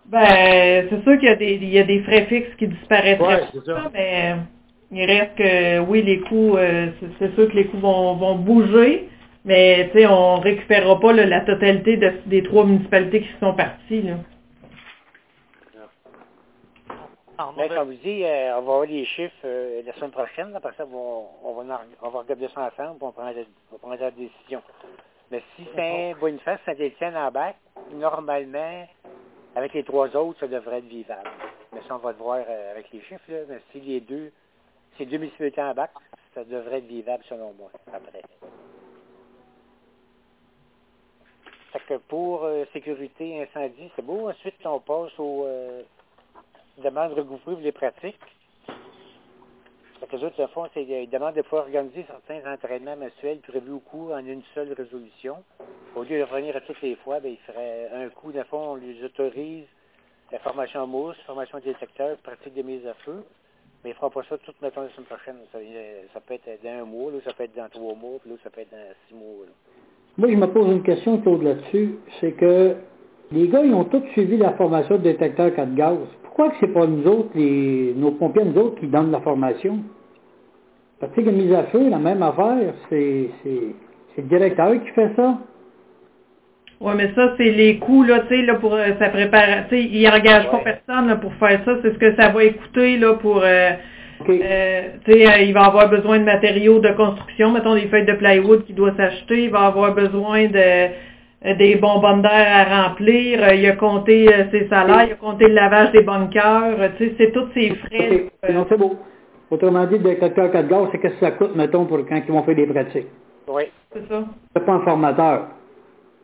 [0.07, 3.43] ben, c'est sûr qu'il y, a des- il y a des frais fixes qui disparaîtraient.
[3.43, 3.91] Ouais, ça.
[3.93, 4.37] mais euh,
[4.93, 9.09] il reste que, oui, les coûts, c'est, c'est sûr que les coûts vont, vont bouger,
[9.45, 13.55] mais tu sais, on récupérera pas là, la totalité de- des trois municipalités qui sont
[13.55, 14.03] parties.
[14.03, 14.15] Là.
[17.41, 20.55] En comme je dis, euh, on va avoir les chiffres euh, la semaine prochaine.
[20.55, 23.43] Après ça, on, on, va, en- on va regarder ça ensemble puis on prend la,
[23.73, 24.63] on prend la décision.
[25.31, 27.57] Mais si c'est Boniface, Saint-Étienne en bac,
[27.93, 28.87] normalement,
[29.55, 31.31] avec les trois autres, ça devrait être vivable.
[31.73, 33.25] Mais ça, on va le voir euh, avec les chiffres.
[33.29, 33.39] Là.
[33.49, 34.33] Mais si les deux,
[34.97, 35.93] si deux municipalités en bac,
[36.35, 38.23] ça devrait être vivable selon moi, après.
[41.73, 44.29] Fait que pour euh, sécurité incendie, c'est beau.
[44.29, 45.47] Ensuite, on passe aux
[46.81, 48.19] demandes regroupées pour les pratiques.
[50.01, 53.39] Fait que les autres, le fond, c'est qu'ils demandent de pouvoir organiser certains entraînements mensuels
[53.39, 55.37] prévus au cours en une seule résolution.
[55.95, 58.73] Au lieu de revenir à toutes les fois, ben, il ferait un coup, de fond,
[58.73, 59.67] on les autorise
[60.33, 63.25] la formation mousse, formation détecteur, pratique de mise à feu.
[63.83, 65.37] Mais ils ne feront pas ça tout, mettons, la semaine prochaine.
[65.53, 65.59] Ça,
[66.13, 68.37] ça peut être dans un mois, là, ça peut être dans trois mois, puis là,
[68.45, 69.47] ça peut être dans six mois.
[69.47, 69.53] là.
[70.19, 71.99] Moi, je me pose une question, Claude, là-dessus.
[72.21, 72.77] C'est que
[73.33, 75.99] les gars, ils ont tous suivi la formation de détecteur 4 gaz.
[76.41, 79.81] Pourquoi que c'est pas nous autres, les, nos pompiers, nous autres, qui donnent la formation?
[80.99, 85.37] Parce que la mise à feu, la même affaire, c'est, le directeur qui fait ça.
[86.81, 89.77] Ouais, mais ça, c'est les coûts, là, tu sais, là, pour euh, sa préparation.
[89.77, 91.77] Il engage pas personne, là, pour faire ça.
[91.83, 93.73] C'est ce que ça va écouter, là, pour, euh,
[94.27, 98.15] euh, tu sais, il va avoir besoin de matériaux de construction, mettons des feuilles de
[98.15, 99.45] plywood qu'il doit s'acheter.
[99.45, 100.89] Il va avoir besoin de,
[101.43, 103.43] des bonbonnes d'air à remplir.
[103.43, 106.79] Euh, il a compté euh, ses salaires, il a compté le lavage des bunkers.
[106.79, 108.27] Euh, tu sais, c'est tous ses frais.
[108.49, 108.97] Euh, Non, c'est beau.
[109.51, 112.33] Autrement dit, le détecteur 4 gaz, c'est qu'est-ce que ça coûte, mettons, pour quand ils
[112.33, 113.07] vont faire des pratiques?
[113.49, 113.65] Oui.
[113.93, 114.23] c'est ça.
[114.55, 115.49] C'est pas un formateur.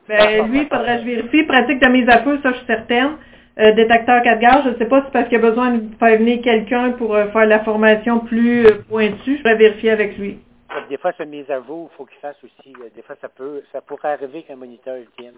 [0.08, 1.42] Ben, lui, il faudrait que je vérifie.
[1.44, 3.16] Pratique de mise à feu, ça, je suis certaine.
[3.58, 5.82] Euh, détecteur 4 gaz, je ne sais pas si c'est parce qu'il a besoin de
[5.98, 9.38] faire venir quelqu'un pour euh, faire la formation plus euh, pointue.
[9.38, 10.38] Je vais vérifier avec lui.
[10.68, 12.72] Que Des fois, cette mise à jour, il faut qu'il fasse aussi.
[12.80, 15.34] euh, Des fois, ça peut, ça pourrait arriver qu'un moniteur le tienne.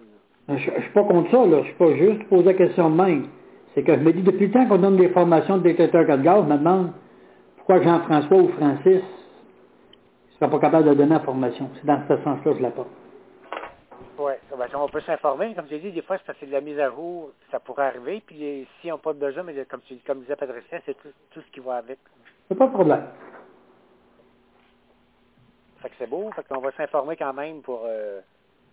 [0.49, 1.59] Je, je suis pas contre ça, là.
[1.61, 3.27] Je suis pas juste poser la question de même.
[3.75, 6.21] C'est que je me dis, depuis le temps qu'on donne des formations de détecteur 4
[6.21, 6.91] gaz, je me demande
[7.57, 11.69] pourquoi Jean-François ou Francis ne seraient pas capables de donner la formation.
[11.75, 12.89] C'est dans ce sens-là que je la porte.
[14.17, 14.33] Oui.
[14.75, 15.53] on peut s'informer.
[15.53, 17.85] Comme tu dis, des fois, c'est parce que de la mise à jour, ça pourrait
[17.85, 18.21] arriver.
[18.25, 21.41] Puis si on n'a pas besoin, mais comme, tu, comme disait Patricia, c'est tout, tout
[21.41, 21.99] ce qui va avec.
[22.49, 23.03] C'est pas de problème.
[25.81, 26.29] Fait que c'est beau.
[26.31, 28.21] Fait qu'on va s'informer quand même pour, euh,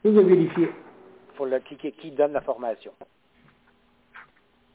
[0.05, 0.71] vérifier.
[1.37, 2.92] pour le, qui, qui, qui donne la formation.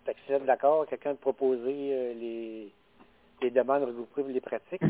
[0.06, 2.72] Fait que si vous êtes d'accord, quelqu'un de proposer euh, les,
[3.42, 4.82] les demandes regroupées les pratiques.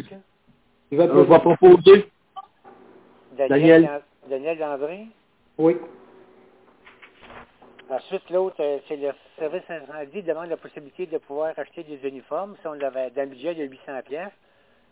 [0.91, 2.09] Je vais Euh, Je vais proposer.
[3.37, 4.01] Daniel.
[4.29, 5.07] Daniel Landry.
[5.57, 5.77] Oui.
[7.89, 12.55] Ensuite, l'autre, euh, c'est le service incendie demande la possibilité de pouvoir acheter des uniformes.
[12.61, 14.31] Si on l'avait dans le budget de 800 pièces.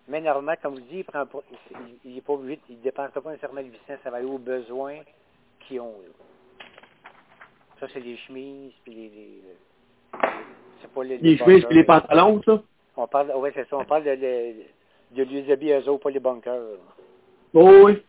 [0.09, 1.39] Mais normalement, comme vous dites, il prend pas,
[1.71, 4.39] il, il est pas obligé, il dépense pas nécessairement le 800, ça va aller aux
[4.39, 4.97] besoins
[5.59, 5.95] qu'ils ont.
[6.01, 7.07] là.
[7.79, 9.43] Ça, c'est les chemises, puis les, les-
[10.81, 12.61] c'est pas les, Les chemises et les pantalons, ça?
[12.97, 14.53] On parle, ouais, c'est ça, on parle de, de,
[15.11, 16.77] de l'USAB eux autres, pas les bunkers.
[17.53, 18.01] Oh, oui.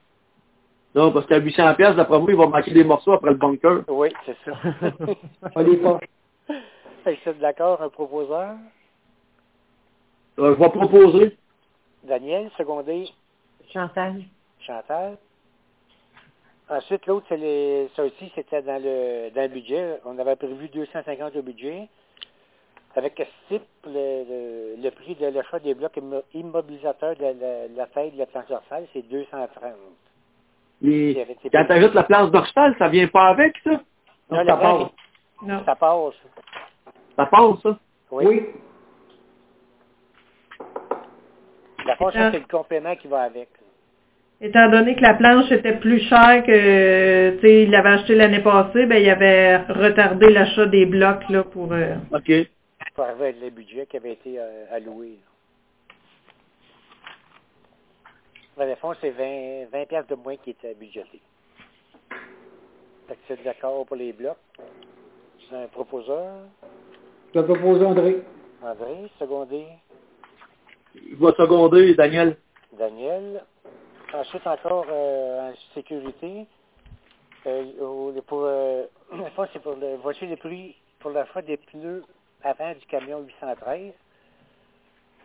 [0.94, 3.84] Non, parce qu'à 800 pièces, d'après moi, il va manquer des morceaux après le bunker.
[3.88, 4.58] Oui, c'est ça.
[5.54, 6.00] Pas les poches.
[7.04, 8.56] Fait que c'est d'accord, un proposeur?
[10.38, 11.38] Euh, je vais proposer.
[12.04, 13.08] Daniel, secondé,
[13.72, 14.22] Chantal.
[14.60, 15.16] Chantal.
[16.68, 19.98] Ensuite, l'autre, c'est les, ça aussi, c'était dans le, dans le budget.
[20.04, 21.88] On avait prévu 250 au budget.
[22.96, 27.86] Avec SIP, le, le, le prix de l'achat des blocs immo- immobilisateurs de la, la
[27.86, 29.72] taille de la planche dorsale, c'est 230.
[30.82, 33.70] Les- Il avait été Quand tu ajoutes la place dorsale, ça vient pas avec, ça?
[33.70, 33.80] Non,
[34.38, 34.60] ça la passe.
[34.60, 34.90] planche,
[35.42, 35.64] Non.
[35.64, 36.14] ça passe.
[37.16, 37.78] Ça passe, ça?
[38.10, 38.24] Oui.
[38.26, 38.46] Oui.
[41.86, 43.48] La planche, c'est le complément qui va avec.
[44.42, 48.40] Étant donné que la planche était plus chère que, tu sais, il l'avait acheté l'année
[48.40, 52.32] passée, ben, il avait retardé l'achat des blocs, là, pour, euh, OK.
[52.94, 55.18] Pour arriver avec le budget qui avait été euh, alloué.
[58.56, 61.20] Dans le fond, c'est 20, 20 piastres de moins qui était budgété.
[63.08, 64.36] Fait que c'est d'accord pour les blocs.
[65.48, 66.44] C'est un proposeur.
[67.34, 68.22] Je vais proposer André.
[68.62, 69.64] André, secondé,
[70.94, 72.36] Je vais seconder, Daniel.
[72.78, 73.44] Daniel.
[74.12, 76.46] Ensuite, encore euh, en sécurité.
[77.46, 78.84] Euh, pour, euh,
[79.52, 82.02] c'est pour le voiture de prix pour l'achat des pneus
[82.42, 83.92] avant du camion 813.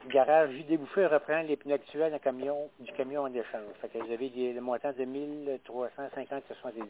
[0.09, 3.73] Garage J débouché reprend les pneus actuels du camion, du camion en échange.
[3.81, 6.83] Fait que vous avez des, le montant de 1350,70.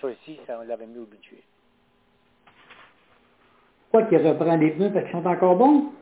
[0.00, 1.42] Ça aussi, ça, on l'avait mis au budget.
[3.90, 5.92] Pourquoi qu'il reprend des pneus parce qu'ils sont encore bons?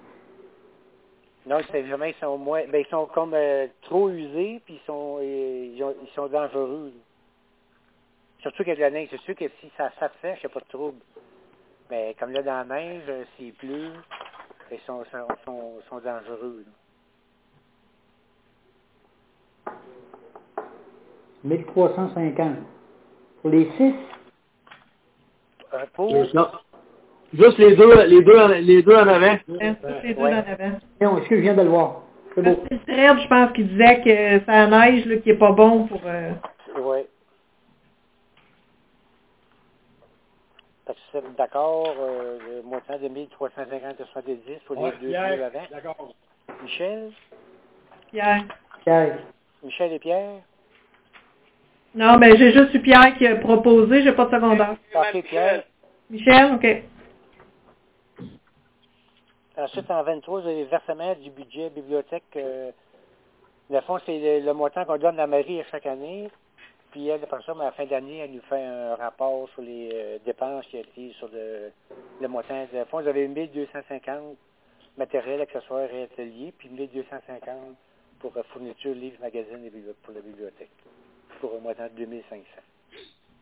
[1.46, 4.86] Non, c'est vraiment, ils sont moins, ben, ils sont comme euh, trop usés, puis ils
[4.86, 6.92] sont, euh, ils, ont- ils sont dangereux.
[8.40, 9.90] Surtout qu'avec la neige, c'est sûr que si ça,
[10.22, 11.00] sèche, il n'y a pas de trouble.
[11.90, 13.92] Mais comme là, dans la neige, euh, s'il pleut,
[14.72, 16.64] Ils sont, sont, sont, sont dangereux.
[16.66, 16.72] là.
[21.42, 22.56] 1350.
[23.40, 23.94] Pour les six,
[26.26, 26.60] C'est ça.
[27.32, 29.36] Juste les deux, les deux, en- les deux en avant.
[29.46, 29.58] Tous
[30.02, 30.34] les deux Ouais.
[30.34, 30.78] en avant.
[31.00, 32.02] non, excuse, je viens de le voir.
[32.34, 32.64] C'est beau.
[32.68, 35.86] C'est le thread, je pense, qui disait que ça neige, là, qui est pas bon
[35.86, 36.00] pour...
[36.04, 36.32] euh,
[36.76, 36.98] oui.
[40.86, 45.14] Parce que c'est d'accord, euh, le montant de 1350 à 70 pour les deux, deux
[45.14, 45.62] avant.
[45.70, 46.14] D'accord.
[46.62, 47.12] Michel?
[48.10, 48.44] Pierre.
[48.84, 49.18] Pierre.
[49.62, 50.40] Michel et Pierre?
[51.94, 54.76] Non, mais j'ai juste eu Pierre qui a proposé, j'ai pas de secondaire.
[54.94, 55.62] Ok, Pierre.
[56.08, 56.82] Michel, OK.
[59.60, 62.24] Ensuite, en 23, vous avez le versement du budget bibliothèque.
[62.36, 62.70] Euh,
[63.68, 66.30] le fond, c'est le, le montant qu'on donne à Marie chaque année.
[66.90, 69.90] Puis elle, ça, mais à la fin d'année, elle nous fait un rapport sur les
[69.92, 71.70] euh, dépenses qui a été sur le,
[72.22, 72.66] le montant.
[72.72, 74.38] De fond, vous avez 1250
[74.96, 77.76] matériel, accessoires et ateliers, puis 1250
[78.18, 79.70] pour fourniture, livres, magazines
[80.02, 80.70] pour la bibliothèque.
[81.38, 82.44] Pour un montant de 2500.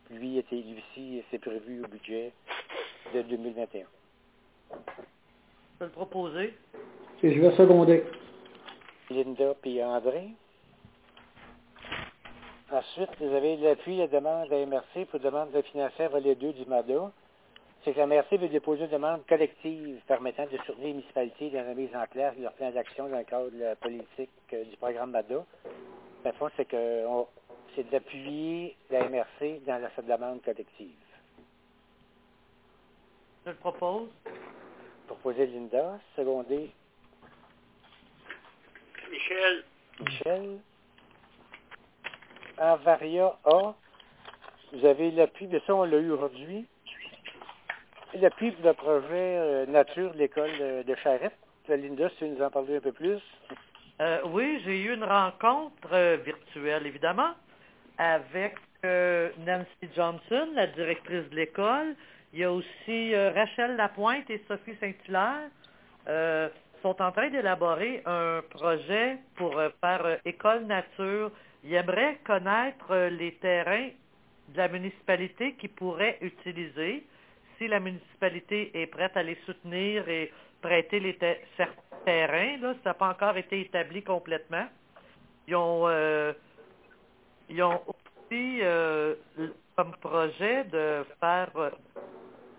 [0.09, 2.33] Lui, était, lui aussi, c'est prévu au budget
[3.13, 3.85] de 2021.
[5.79, 6.53] Je peux le proposer.
[7.21, 8.03] Que je vais seconder.
[9.09, 10.29] Linda puis André.
[12.71, 16.65] Ensuite, vous avez l'appui, la demande à MRC pour demande de financière volet 2 du
[16.65, 17.11] MADA.
[17.83, 21.63] C'est que la MRC veut déposer une demande collective permettant de soutenir les municipalités dans
[21.65, 24.65] la mise en place de leur plan d'action dans le cadre de la politique euh,
[24.65, 25.45] du programme MADA.
[26.25, 27.27] Le fond, c'est que on-
[27.75, 30.91] c'est d'appuyer la MRC dans la, cette demande collective.
[33.45, 34.09] Je le propose.
[35.09, 36.69] Proposer Linda, seconder
[39.09, 39.63] Michel,
[40.01, 40.59] Michel.
[42.59, 43.73] En Varia A,
[44.71, 46.67] vous avez l'appui, de ça on l'a eu aujourd'hui.
[48.13, 51.33] L'appui pour le projet euh, Nature de l'école de, de Charette.
[51.67, 53.19] Linda, si tu veux nous en parler un peu plus.
[54.01, 57.33] Euh, oui, j'ai eu une rencontre euh, virtuelle, évidemment,
[57.97, 61.95] avec euh, Nancy Johnson, la directrice de l'école.
[62.31, 65.49] Il y a aussi euh, Rachel Lapointe et Sophie Saint-Hilaire.
[66.07, 66.49] Euh,
[66.81, 71.31] sont en train d'élaborer un projet pour euh, faire école nature.
[71.63, 73.89] Ils aimeraient connaître les terrains
[74.49, 77.05] de la municipalité qu'ils pourraient utiliser
[77.57, 81.17] si la municipalité est prête à les soutenir et prêter les
[81.57, 82.57] certains terrains.
[82.61, 84.67] Ça n'a pas encore été établi complètement.
[85.49, 85.89] Ils ont,
[87.49, 88.61] ils ont aussi
[89.75, 91.49] comme projet de faire...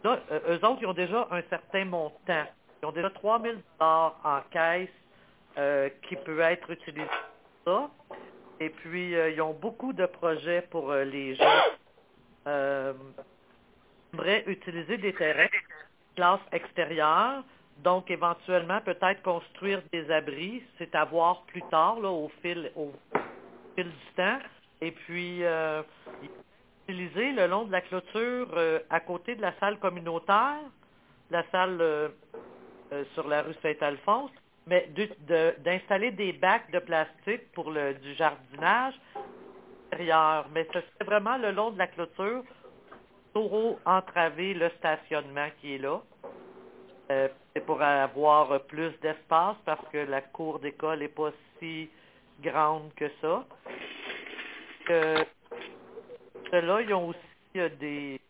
[0.04, 2.44] là, euh, eux autres, ils ont déjà un certain montant.
[2.82, 4.12] Ils ont déjà 3 000 en
[4.50, 4.88] caisse
[5.58, 7.06] euh, qui peut être utilisé
[7.64, 8.16] pour ça.
[8.60, 11.62] Et puis, euh, ils ont beaucoup de projets pour les gens.
[12.46, 12.92] Euh,
[14.14, 15.48] aimeraient utiliser des terrains
[16.16, 17.42] classe extérieure,
[17.78, 22.92] donc éventuellement peut-être construire des abris, c'est à voir plus tard là, au fil au
[23.76, 24.38] fil du temps.
[24.80, 25.42] Et puis
[26.92, 30.60] le long de la clôture euh, à côté de la salle communautaire,
[31.30, 32.08] la salle euh,
[32.92, 34.30] euh, sur la rue Saint-Alphonse,
[34.66, 34.88] mais
[35.64, 38.94] d'installer des bacs de plastique pour le du jardinage
[39.90, 40.46] extérieur.
[40.52, 42.44] Mais ce serait vraiment le long de la clôture
[43.32, 46.00] pour entraver le stationnement qui est là.
[47.08, 51.90] C'est pour avoir plus d'espace parce que la cour d'école n'est pas si
[52.40, 53.44] grande que ça.
[56.50, 57.18] Ceux-là, ils ont aussi
[57.56, 58.20] euh, des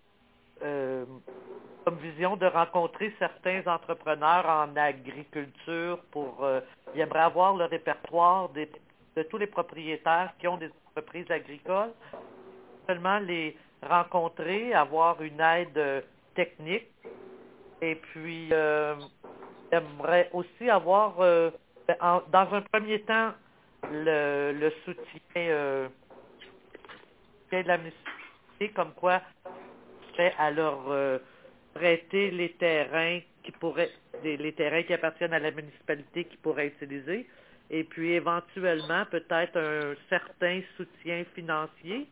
[0.63, 1.05] euh,
[1.85, 6.61] comme vision de rencontrer certains entrepreneurs en agriculture pour euh,
[6.95, 11.93] ils aimeraient avoir le répertoire de tous les propriétaires qui ont des entreprises agricoles,
[12.87, 16.05] seulement les rencontrer, avoir une aide
[16.35, 16.89] technique.
[17.81, 18.97] Et puis euh,
[19.73, 23.31] j'aimerais aussi avoir dans un premier temps
[23.91, 25.89] le, soutien
[27.51, 29.23] de la municipalité comme quoi
[30.17, 31.21] c'est à leur
[31.75, 33.91] prêter les terrains qui pourraient
[34.23, 37.27] les, terrains qui appartiennent à la municipalité qui pourraient utiliser
[37.71, 42.07] et puis éventuellement peut-être un certain soutien financier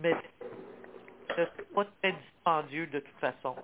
[0.00, 0.14] mais
[1.34, 3.56] ce n'est pas très dispendieux de toute façon.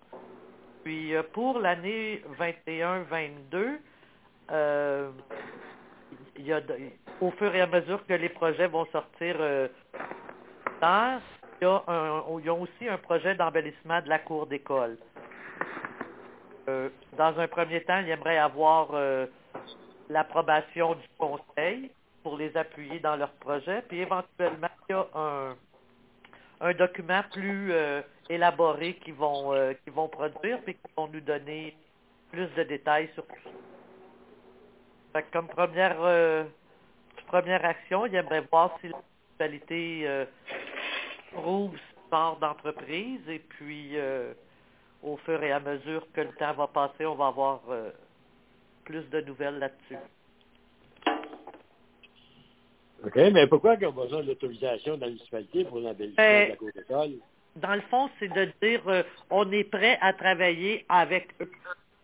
[0.85, 3.79] Puis euh, pour l'année 21-22,
[4.51, 5.11] euh,
[6.37, 6.61] il y a
[7.21, 9.69] au fur et à mesure que les projets vont sortir euh,
[10.83, 14.99] il y a un, il y a aussi un projet d'embellissement de la cour d'école.
[16.69, 19.27] Euh, dans un premier temps, il aimerait avoir euh,
[20.09, 21.91] l'approbation du conseil
[22.23, 25.07] pour les appuyer dans leur projet, puis éventuellement, il y a
[26.61, 29.53] un, document plus euh, élaboré qu'ils vont,
[29.85, 31.77] qu'ils produire, puis qui vont nous donner
[32.31, 33.35] plus de détails sur tout
[35.15, 35.23] ça.
[35.33, 35.97] Comme première
[37.27, 40.27] première action, il aimerait voir si la municipalité
[41.35, 44.33] ce genre d'entreprise et puis euh,
[45.03, 47.91] au fur et à mesure que le temps va passer, on va avoir euh,
[48.85, 49.97] plus de nouvelles là-dessus.
[53.05, 56.57] OK, mais pourquoi qu'on a besoin de l'autorisation de la municipalité pour l'embellissement de la
[56.57, 57.11] cour d'école?
[57.57, 61.51] Dans le fond, c'est de dire euh, on est prêt à travailler avec eux,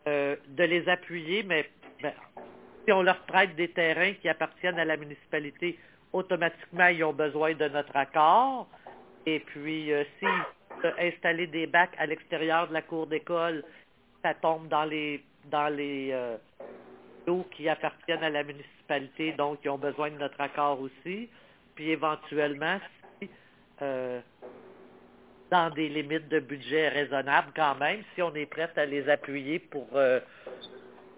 [0.08, 1.70] euh, de les appuyer, mais
[2.02, 2.12] ben,
[2.84, 5.78] si on leur prête des terrains qui appartiennent à la municipalité,
[6.12, 8.68] automatiquement, ils ont besoin de notre accord.
[9.34, 10.26] Et puis, euh, si
[10.98, 13.62] installer des bacs à l'extérieur de la cour d'école,
[14.22, 16.36] ça tombe dans les dans les euh,
[17.26, 21.28] eaux qui appartiennent à la municipalité, donc ils ont besoin de notre accord aussi.
[21.74, 22.78] Puis éventuellement,
[23.20, 23.28] si
[23.82, 24.20] euh,
[25.50, 29.58] dans des limites de budget raisonnables quand même, si on est prêt à les appuyer
[29.58, 29.88] pour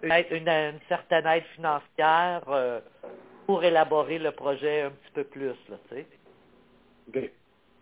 [0.03, 2.41] une, certaine aide financière
[3.45, 5.95] pour élaborer le projet un petit peu plus, là, tu
[7.13, 7.31] sais.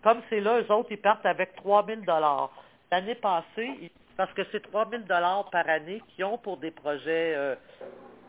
[0.04, 2.02] Comme c'est là, eux autres, ils partent avec 3 000
[2.92, 5.04] L'année passée, parce que c'est 3 000
[5.52, 7.56] par année qu'ils ont pour des projets, euh,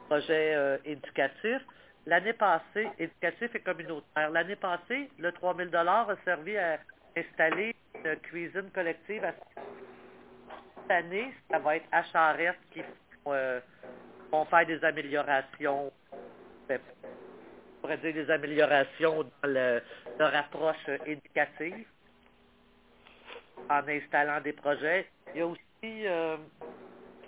[0.08, 1.64] projets euh, éducatifs.
[2.06, 4.30] L'année passée, éducatif et communautaire.
[4.30, 6.78] L'année passée, le 3 000 a servi à
[7.16, 9.24] installer une cuisine collective.
[9.24, 9.32] À...
[9.32, 12.82] Cette année, ça va être à Charette qui
[13.28, 13.60] euh,
[14.32, 15.92] vont faire des améliorations.
[17.80, 19.82] Pourrait dire des améliorations dans le-
[20.18, 21.86] leur approche éducative
[23.70, 25.08] en installant des projets.
[25.34, 26.36] Il y a aussi, euh,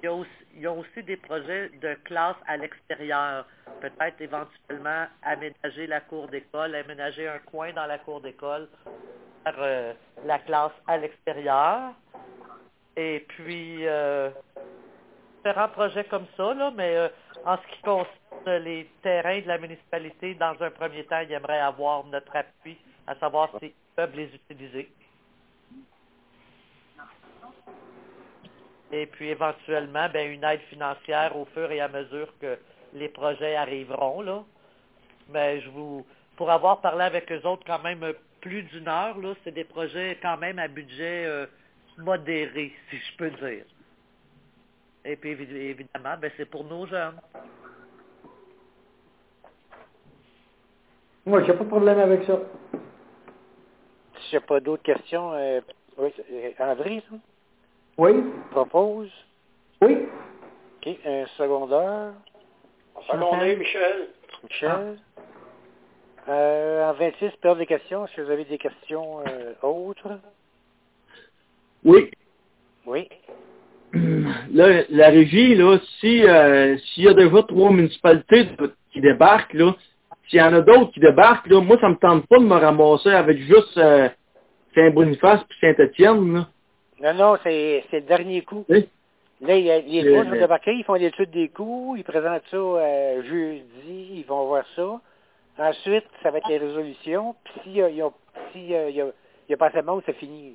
[0.03, 3.47] il y a aussi, il y a aussi des projets de classe à l'extérieur.
[3.81, 8.69] Peut-être éventuellement aménager la cour d'école, aménager un coin dans la cour d'école,
[9.45, 11.95] faire euh, la classe à l'extérieur.
[12.97, 14.31] Et puis, euh,
[15.38, 17.09] différents projets comme ça, là, mais euh,
[17.47, 21.61] en ce qui concerne les terrains de la municipalité, dans un premier temps, ils aimeraient
[21.61, 22.77] avoir notre appui,
[23.07, 24.91] à savoir s'ils peuvent les utiliser.
[28.93, 32.59] Et puis éventuellement, ben, une aide financière au fur et à mesure que
[32.93, 34.45] les projets arriveront, là.
[35.29, 39.35] Mais je vous pour avoir parlé avec eux autres quand même plus d'une heure, là,
[39.45, 41.47] c'est des projets quand même à budget euh,
[41.99, 43.65] modéré, si je peux dire.
[45.05, 47.21] Et puis évi- évidemment, ben, c'est pour nos jeunes.
[51.25, 52.41] Moi, j'ai pas de problème avec ça.
[54.23, 55.61] S'il n'y a pas d'autres questions, euh,
[55.99, 57.17] oui, euh, André, ça,
[57.99, 58.25] Oui?
[58.51, 59.11] propose?
[59.83, 59.99] Oui?
[60.85, 62.13] OK, un secondaire.
[63.09, 64.09] Secondé, Michel.
[64.43, 64.99] Michel?
[66.29, 68.05] Euh, en 26, période des questions.
[68.05, 70.19] Est-ce que vous avez des questions euh, autres?
[71.85, 72.11] Oui.
[72.87, 73.09] Oui.
[74.53, 78.49] Là, la régie, là, si euh, s'il y a déjà trois municipalités
[78.93, 79.75] qui débarquent, là,
[80.29, 82.55] s'il y en a d'autres qui débarquent, là, moi, ça me tente pas de me
[82.57, 84.09] ramasser avec juste euh,
[84.75, 86.47] Saint-Boniface puis Saint-Étienne, là.
[87.03, 88.65] Non, non, c'est c'est le dernier coup.
[88.69, 88.89] Oui.
[89.41, 91.95] Là, il y a, les Le- trois sont le- débarqués, ils font l'étude des coûts,
[91.99, 95.01] ils présentent ça euh, jeudi, ils vont voir ça.
[95.59, 97.35] Ensuite, ça va être les résolutions.
[97.45, 98.11] Puis s'il y a, il y a,
[98.53, 100.55] s'il y a, il y a, il y a pas assez de monde, c'est fini.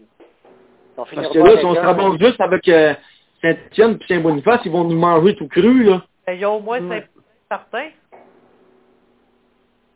[0.95, 2.93] On finira Parce que là, si on se ramasse juste avec euh,
[3.41, 6.01] Saint-Étienne puis Saint-Boniface, ils vont nous manger tout cru, là.
[6.29, 6.99] Il y a au moins Ouais.
[7.01, 7.07] cinq
[7.49, 7.89] certains.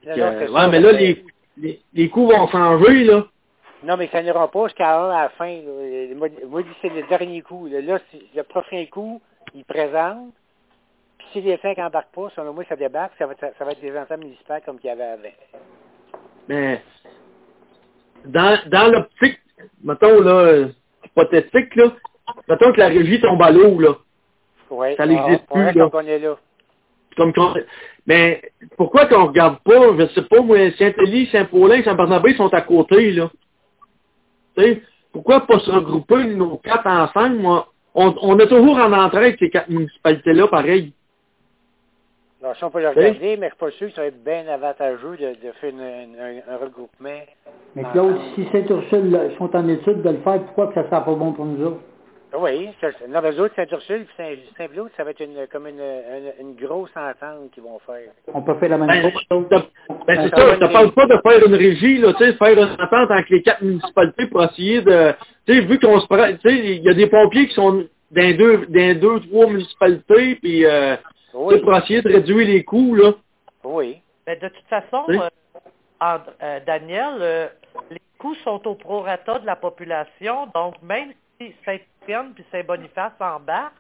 [0.06, 1.24] Ouais, ça, mais là, les,
[1.58, 3.26] les, les coûts vont changer, là.
[3.84, 5.48] Non, mais ça n'ira pas jusqu'à un à la fin.
[5.56, 6.16] là.
[6.16, 7.68] Moi, moi, je dis que c'est le dernier coup.
[7.68, 7.98] Là, Là,
[8.36, 9.22] le prochain coup,
[9.56, 10.34] ils présentent.
[11.18, 13.82] Puis si les cinq n'embarquent pas, selon moi, ça débarque, ça va ça va être
[13.82, 15.30] des ensembles municipaux comme qu'il y avait avant.
[16.48, 16.82] Mais
[18.26, 19.40] dans, dans l'optique,
[19.84, 20.68] mettons là,
[21.06, 21.86] hypothétique, là,
[22.48, 23.96] mettons que la régie tombe à l'eau, là.
[24.70, 24.96] Ouais.
[24.96, 25.90] Ça n'existe on, on plus, là.
[25.92, 26.38] on est là.
[27.18, 27.34] Comme
[28.08, 28.42] mais
[28.78, 33.30] pourquoi qu'on regarde pas, je sais pas, moi, Saint-Élie, Saint-Paulin, Saint-Barnabé sont à côté, là.
[34.58, 34.82] Tu sais,
[35.14, 37.38] pourquoi pas se regrouper nos quatre ensemble?
[37.38, 40.94] Moi, on, on est toujours en entraide, ces quatre municipalités-là, pareil.
[42.42, 44.24] Non, si on peut le regarder, mais je suis pas sûr que ça va être
[44.24, 47.22] bien avantageux de, de faire une- une- un, un regroupement.
[47.76, 51.06] Mais Claude, si Saint-Ursule sont en étude de le faire, pourquoi que ça ne sera
[51.06, 51.82] pas bon pour nous autres?
[52.34, 52.70] Oui,
[53.10, 56.32] non, mais eux autres, Saint-Ursule et Saint- Saint-Claude, ça va être une, comme une, une,
[56.40, 58.10] une grosse entente qu'ils vont faire.
[58.34, 59.46] On peut faire la même Ben, chose.
[59.50, 59.62] ben,
[60.08, 62.72] c'est ça, je te parle pas de faire une régie, là, tu sais, faire une
[62.82, 65.12] entente entre les quatre municipalités pour essayer de,
[65.46, 67.84] tu sais, vu qu'on se prend, tu sais, il y a des pompiers qui sont
[68.12, 70.96] dans deux, dans deux, trois municipalités, puis, euh,
[71.34, 73.12] Oui, pour essayer de réduire les coûts, là.
[73.66, 74.02] oui.
[74.26, 75.18] Mais de toute façon, Oui.
[75.18, 77.48] euh, euh, Daniel, euh,
[77.90, 81.12] les coûts sont au prorata de la population, donc même
[81.50, 83.74] si Saint-Étienne puis Saint-Boniface embarquent,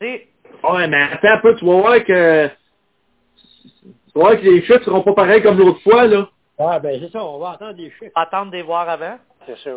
[0.00, 0.28] c'est
[0.62, 5.02] Ouais, mais attends un peu, tu vas voir que Tu vois que les chiffres seront
[5.02, 6.28] pas pareils comme l'autre fois, là.
[6.58, 8.10] Ah, ben c'est ça, on va entendre des chiffres.
[8.14, 9.18] Attendre des voir avant.
[9.46, 9.70] C'est ça.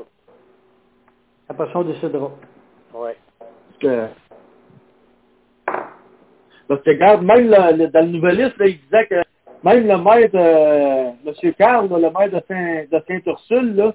[1.49, 2.32] Après ça, on décidera.
[2.93, 3.18] Ouais.
[3.39, 4.08] Parce que,
[6.68, 9.16] parce que regarde, même le- le- dans le nouvelliste, là, il disait que
[9.64, 11.54] même le maire de M.
[11.58, 13.93] Carl, là, le maire de Saint- de Saint-Ursule, là,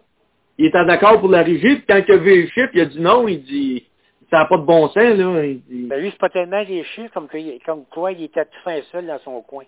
[0.59, 2.85] il était d'accord pour la régie, puis quand il a vu les chiffres, il a
[2.87, 3.87] dit non, il dit
[4.31, 5.45] ça n'a pas de bon sens, là.
[5.45, 8.45] Il dit, Ben lui, c'est pas tellement les chiffres comme, que, comme quoi il était
[8.45, 9.65] tout fin seul dans son coin.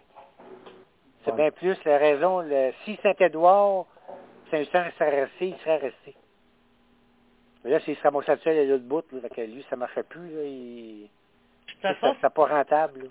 [1.24, 1.36] C'est Ouais.
[1.36, 2.40] bien plus la raison.
[2.40, 3.86] Le, si Saint-Édouard,
[4.50, 6.14] Saint-Eustache serait resté, il serait resté.
[7.64, 10.28] Mais là, s'il se ramassait seul à l'autre bout, là, que lui, ça marchait plus.
[10.34, 11.08] Là, il...
[11.82, 13.02] Ça pas rentable.
[13.02, 13.08] là.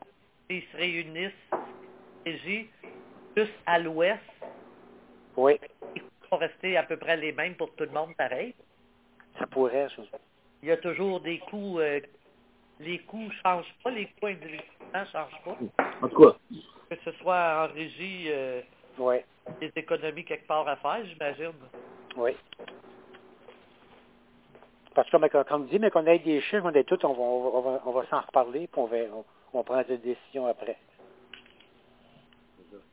[0.50, 1.32] ils se réunissent,
[2.26, 2.70] régie,
[3.36, 4.20] plus à l'ouest,
[5.38, 5.60] Oui,
[5.96, 6.02] ils
[6.32, 8.54] vont rester à peu près les mêmes pour tout le monde pareil.
[9.40, 10.02] ça pourrait, ça.
[10.64, 12.00] Il y a toujours des coûts, euh,
[12.80, 14.64] les coûts changent pas, les coûts individuels
[14.94, 15.58] ne changent pas.
[16.02, 16.36] en tout cas,
[16.90, 18.62] Que ce soit en régie, euh,
[18.98, 19.18] Oui,
[19.62, 21.54] des économies quelque part à faire, j'imagine.
[22.16, 22.32] oui.
[24.96, 27.22] Parce que, comme, comme dit, mais qu'on ait des chiffres, on ait tout, on va,
[27.22, 30.76] on va, on va s'en reparler, puis on va, on, on prend des décisions après.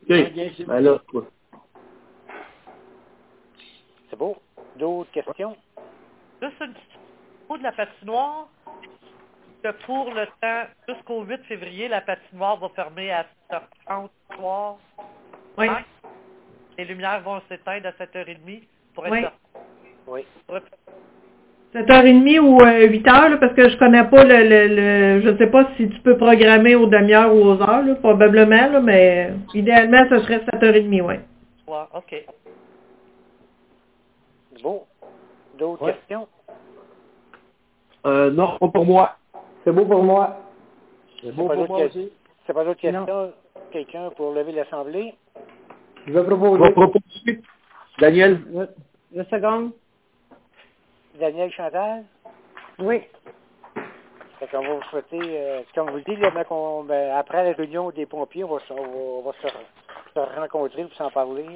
[0.03, 0.66] OK.
[0.66, 1.24] Ben là, quoi?
[4.14, 4.36] C'est beau?
[4.76, 5.56] D'autres questions?
[6.40, 6.98] Juste une petite
[7.48, 8.46] au niveau de la patinoire,
[9.64, 14.76] que pour le temps, jusqu'au 8 février, la patinoire va fermer à 7h30 ce soir.
[15.58, 15.66] Oui.
[15.68, 15.78] Hein?
[16.78, 18.62] Les lumières vont s'éteindre à 7h30
[18.94, 19.32] pour être
[20.06, 20.24] Oui.
[20.48, 20.60] Oui.
[21.74, 25.48] 7h30 ou euh, 8h, là, parce que je connais pas le, le, le- je sais
[25.48, 29.34] pas si tu peux programmer aux demi-heures ou aux heures, là, probablement, là, mais euh,
[29.54, 31.14] idéalement, ce serait 7h30, oui.
[31.66, 32.24] Ouais, OK.
[34.57, 34.86] C'est beau.
[35.59, 35.92] D'autres Ouais.
[35.94, 36.28] questions?
[38.07, 39.16] Euh, non, pas pour moi.
[39.64, 40.36] C'est beau pour moi.
[41.22, 42.12] C'est bon pas pour moi aussi.
[42.46, 43.32] C'est pas d'autres questions?
[43.70, 45.14] Quelqu'un pour lever l'Assemblée?
[46.07, 46.70] Je vais proposer.
[46.72, 47.40] proposer.
[47.98, 48.42] Daniel,
[49.12, 49.72] Deux secondes.
[51.18, 52.05] Daniel Chantal?
[52.80, 53.02] Oui.
[54.40, 56.44] Fait qu'on va vous souhaiter, euh, comme vous le dites, là, ben,
[56.86, 60.40] ben, après la réunion des pompiers, on va, se- on va, on va se, se
[60.40, 61.46] rencontrer pour s'en parler,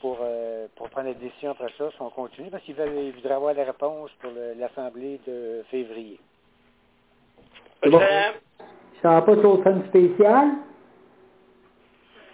[0.00, 3.12] pour, euh, pour prendre des décisions après ça, si on continue, parce qu'ils veulent, ils
[3.12, 6.20] voudraient avoir la réponse pour l'Assemblée de février.
[7.82, 8.00] C'est bon?
[8.00, 8.32] Excellent.
[9.02, 10.48] Ça n'a pas de scène spéciale?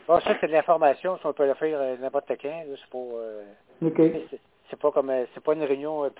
[0.09, 2.99] Ah, ça, c'est de l'information, si on peut le faire euh, n'importe quand, c'est pas,
[2.99, 3.45] euh,
[3.83, 3.97] OK.
[4.69, 6.11] c'est- pas comme, euh, c'est pas une réunion euh,